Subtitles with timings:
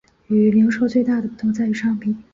[0.29, 2.23] 与零售最大的不同在于商品。